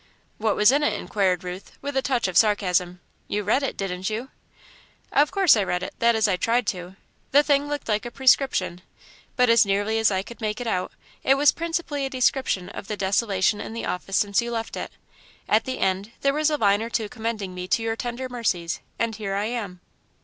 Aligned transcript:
"What 0.39 0.55
was 0.55 0.71
in 0.71 0.81
it?" 0.81 0.93
inquired 0.93 1.43
Ruth, 1.43 1.73
with 1.79 1.95
a 1.95 2.01
touch 2.01 2.27
of 2.27 2.35
sarcasm. 2.35 3.01
"You 3.27 3.43
read 3.43 3.61
it, 3.61 3.77
didn't 3.77 4.09
you?" 4.09 4.29
"Of 5.11 5.29
course 5.29 5.55
I 5.55 5.63
read 5.63 5.83
it 5.83 5.93
that 5.99 6.15
is, 6.15 6.27
I 6.27 6.37
tried 6.37 6.65
to. 6.73 6.95
The 7.31 7.43
thing 7.43 7.67
looked 7.67 7.87
like 7.87 8.03
a 8.03 8.09
prescription, 8.09 8.81
but, 9.35 9.47
as 9.47 9.63
nearly 9.63 9.99
as 9.99 10.09
I 10.09 10.23
could 10.23 10.41
make 10.41 10.59
it 10.59 10.65
out, 10.65 10.91
it 11.23 11.35
was 11.35 11.51
principally 11.51 12.03
a 12.03 12.09
description 12.09 12.69
of 12.69 12.87
the 12.87 12.97
desolation 12.97 13.61
in 13.61 13.73
the 13.73 13.85
office 13.85 14.17
since 14.17 14.41
you 14.41 14.49
left 14.49 14.75
it. 14.75 14.89
At 15.47 15.65
the 15.65 15.77
end 15.77 16.11
there 16.21 16.33
was 16.33 16.49
a 16.49 16.57
line 16.57 16.81
or 16.81 16.89
two 16.89 17.07
commending 17.07 17.53
me 17.53 17.67
to 17.67 17.83
your 17.83 17.95
tender 17.95 18.27
mercies, 18.27 18.79
and 18.97 19.15
here 19.17 19.35
I 19.35 19.45
am." 19.45 19.81